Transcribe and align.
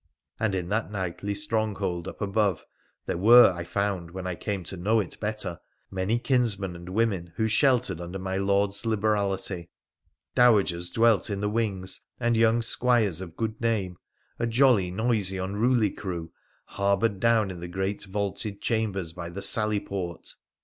And 0.39 0.55
in 0.55 0.69
that 0.69 0.89
knightly 0.89 1.35
stronghold 1.35 2.07
up 2.07 2.21
above 2.23 2.65
there 3.05 3.19
were, 3.19 3.51
I 3.55 3.63
found 3.63 4.09
when 4.09 4.25
I 4.25 4.33
came 4.33 4.63
to 4.63 4.75
know 4.75 4.99
it 4.99 5.19
better, 5.19 5.59
many 5.91 6.17
kinsmen 6.17 6.75
and 6.75 6.89
women 6.89 7.33
who 7.35 7.47
sheltered 7.47 8.01
under 8.01 8.17
my 8.17 8.37
Lord's 8.37 8.83
liberality. 8.83 9.69
Dowagers 10.33 10.89
dwelt 10.89 11.29
in 11.29 11.39
the 11.39 11.49
wings, 11.51 12.01
and 12.19 12.35
young 12.35 12.63
squires 12.63 13.21
of 13.21 13.37
good 13.37 13.61
name— 13.61 13.99
a 14.39 14.47
jolly, 14.47 14.89
noisy, 14.89 15.37
unruly 15.37 15.91
crew— 15.91 16.31
harboured 16.79 17.19
down 17.19 17.51
in 17.51 17.59
the 17.59 17.67
great 17.67 18.03
vaulted 18.05 18.59
chambers 18.59 19.13
by 19.13 19.29
the 19.29 19.43
sally 19.43 19.79
port. 19.79 20.33